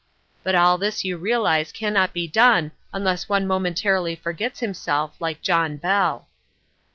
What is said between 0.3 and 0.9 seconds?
But all